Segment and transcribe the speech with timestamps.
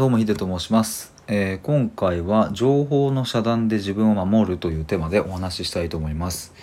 [0.00, 6.54] どうもヒデと申します、えー今回は情報の遮断で自分を守るというテーマでお話ししたいと思います。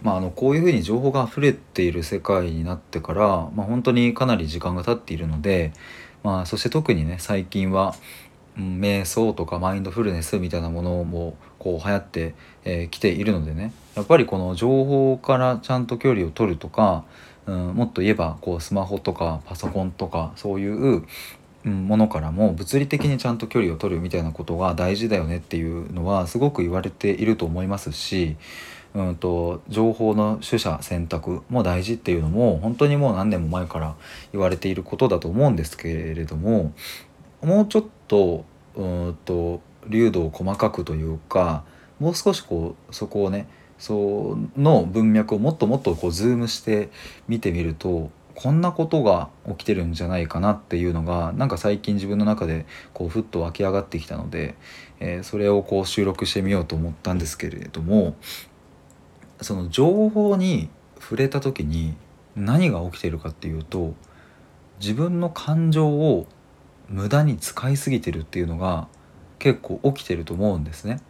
[0.00, 5.72] まああのこういうふうに情報が溢れている世界になってからまあ本当にかなり時間が経っているので
[6.22, 7.96] まあそして特にね最近は
[8.56, 12.34] うん瞑想とかマインドフルネスみたいなものもこう流行ってき、
[12.66, 17.02] えー来ているのでねやっぱりこの情報からちゃんと距離を取るとか、
[17.46, 21.02] うん、もっと言えばこうスマホとかパソコンとかそういう、
[21.64, 28.36] ものからも物理的にちゃんと距離を取るみたいなことが大事だよねっていうのはすごく言われていると思いますし、
[28.94, 33.94] うん、と情報の取捨選択も大事っていうのも本当にもう何年も前から
[34.32, 36.72] 言われていることだと思うんですけれども
[37.42, 38.44] もうちょっと
[38.74, 41.64] うんと流度を細かくというか
[41.98, 43.46] もう少しこうそこをね
[43.78, 46.90] その文脈をもっともっとこうズームして
[47.26, 54.54] 見てみるとこんなことが起きてるんじゃないかなっていうのがなんか最近自分の中でこうふっと湧き上がってきたので、
[55.00, 58.16] えーそれをこう収録してみようと思ったんですけれども
[59.40, 60.68] その情報に
[61.00, 61.94] 触れた時に
[62.36, 63.94] 何が起きてるかっていうと
[64.80, 66.26] 自分の感情を
[66.88, 68.88] 無駄に使いすぎてるっていうのが
[69.38, 71.00] 結構起きてると思うんですね。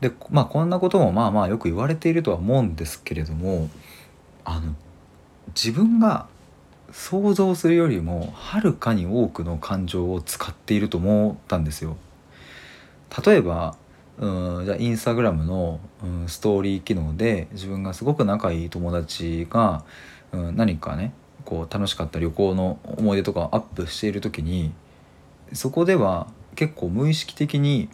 [0.00, 3.70] でまあこんなこともまあまあよく言われているとは思うんですけれども
[4.44, 4.74] あの
[5.54, 6.26] 自分が
[6.94, 11.96] 想像するよりもはるかに多くの感情を使っていると思ったんですよ。
[13.26, 13.76] 例えば
[14.18, 19.84] うんじゃあインスタグラムの、うん、ストーリー機能で自分がすごく仲いい友達が、
[20.30, 21.12] うん、何かね
[21.44, 24.72] こう楽しかった旅行の思い出とかをアップしている時に
[25.52, 27.88] そこでは結構無意識的に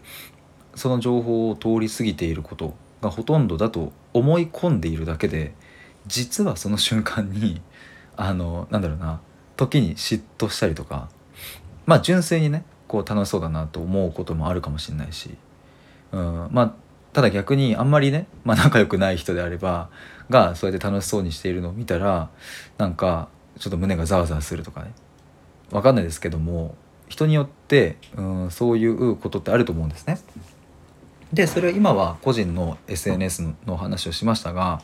[0.74, 5.54] その情報を通り過ぎていることがほとんどだと思い込んでいるだけで
[6.06, 7.62] 実はその瞬間に
[8.20, 9.18] あのなんだろうな
[9.56, 11.08] 時に嫉妬したりとか
[11.86, 15.30] まあ純粋にねこう楽しそうだなと思うこともあるかもしれないし、
[16.12, 16.74] うん、まあ
[17.14, 19.88] ただ逆にあんまりね、まあ、仲良くない人であれば
[20.28, 22.28] がそうやって楽しそうにしているのを見たら
[22.76, 24.92] なんかちょっと胸がざわざわするとかね
[25.70, 26.74] わかんないですけども
[27.08, 30.20] 人によって、うん、そういうことってあると思うんですね。
[31.32, 34.82] でそれは今は個人の SNS の話をしましたが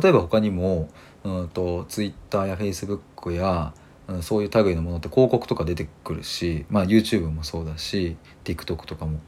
[0.00, 0.90] 例えば他にも
[1.26, 3.74] うんと Twitter や Facebook や、
[4.06, 9.18] うん、そういう類のものって広告とか出てくるし、まあ、YouTube もそうだし TikTok とかも、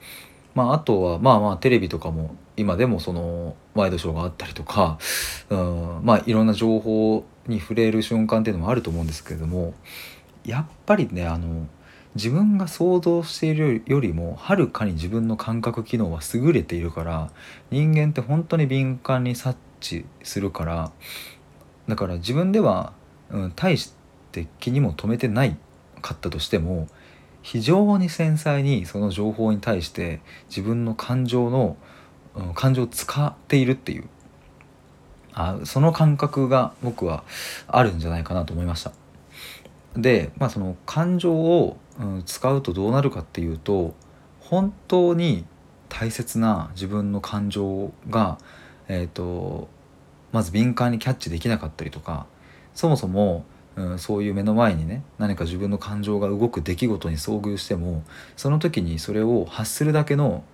[0.55, 4.99] まあ、あとはまあまあテレビとかも今でもそのワイドショーがあったりとか、
[5.51, 9.75] うん、まあいろんな情報に触れる瞬間っていうのもあると思うんですけれども
[10.45, 11.67] やっぱりねあの
[12.15, 17.31] 自分が想像しているよりもはるかに自分の感覚機能は優れているから
[17.71, 20.93] 人間って本当に敏感に察知するから
[21.89, 22.93] だから自分では、
[23.31, 23.93] うん、大し
[24.33, 25.57] て気にも留めてない
[26.01, 26.87] かったとしても
[27.43, 31.77] 非常に繊細にその情報に対して自分の感情の、
[32.35, 34.09] うん、感情を使っているっていう
[35.33, 37.25] あその感覚が僕は
[37.69, 38.93] あるんじゃないかなと思いました。
[39.97, 43.95] で、まあ、その感情を、うん、使うとどうなるかっていうと
[44.41, 45.45] 本当に
[45.89, 48.39] 大切な自分の感情が、
[48.89, 49.69] えー、と
[50.33, 52.27] まず敏感にキャッチできなかったりとか
[52.75, 53.45] そもそも、
[53.77, 58.03] うん、そういう目の前にね何か自分の感情が動く出来事に遭遇しても
[58.37, 60.45] その時にそれを発するだけの、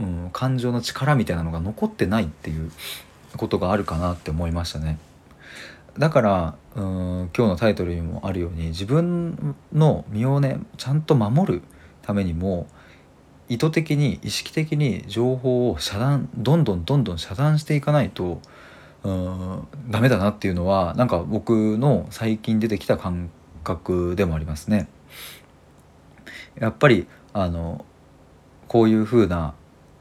[0.00, 2.70] うん、感情の力みたいなのが残ってないっていう
[3.36, 4.98] ことがあるかなって思いましたね。
[5.98, 6.84] だからうん
[7.36, 11.62] 今日のタイトルにもあるように自分の身をねちゃんと守る
[12.02, 12.68] ためにも
[13.48, 18.40] 意図的に意識的に情報を遮断どんどんどんどん遮断していかないと
[19.04, 23.30] うんダメだなっていうのはなんか僕の最近出てきた感
[23.64, 24.88] 覚でもありますね。
[26.56, 27.84] やっぱりあの
[28.66, 29.54] こういう風な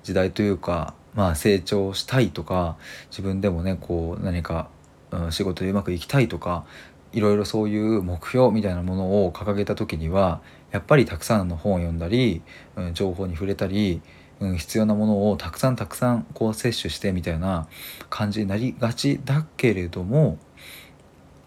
[0.03, 2.77] 時代というかまあ成長したいとか
[3.09, 4.69] 自分でもねこう何か
[5.11, 6.65] うん仕事でうまくいきたいとか
[7.13, 10.41] いろいろそういう目標みたいなものを掲げた時には
[10.71, 12.41] やっぱりたくさんの本を読んだり、
[12.75, 14.01] うん、情報に触れたり、
[14.39, 17.67] うん、必要なものをたくさんたくさんこう摂取してみたいな
[18.09, 20.37] 感じになりがちだけれども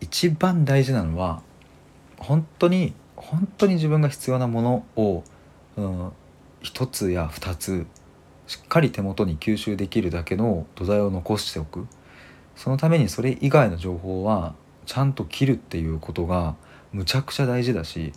[0.00, 1.42] 一番大事なのは
[2.18, 5.24] 本当に本当に自分が必要なものを、
[5.76, 6.12] うん、
[6.62, 7.86] 一つや二つ
[8.46, 11.86] しっかり手元に吸収できるだけの土台を残しておく。
[12.56, 14.54] そのためにそれ以外の情報は
[14.84, 16.56] ちゃんと切るっていうことが
[16.92, 18.12] むちゃくちゃ大事だし、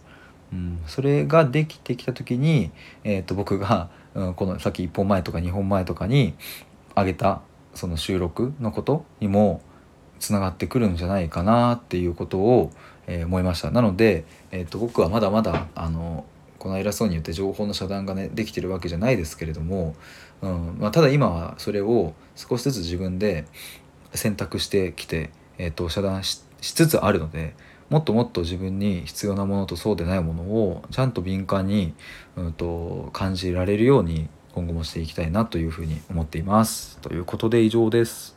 [0.87, 2.71] それができてきた時に、
[3.03, 6.33] えー、と僕が、うん、このさっき1本前とか2本前とかに
[6.95, 7.41] 上げた
[7.73, 9.61] その収録のことにも
[10.19, 12.71] つながってくるんじゃないかなっていうことを、
[13.07, 13.69] えー思いました。
[13.69, 16.25] なので、えー、と僕はまだまだあの
[16.63, 19.95] この偉そうに言って情報の遮断がねできてるわけじゃないですけれども、
[20.41, 23.45] うんまあ、ただ今はそれを少しずつ自分で
[24.13, 27.53] 選択してきて、えー、と遮断しつつあるので
[27.93, 31.93] もっともっと自分に必要なものとそうでないものをちゃんと敏感に、
[32.35, 36.97] うんと感じられるように今後もしていきたいなというふうに思っています。
[37.03, 38.32] ということで以上です。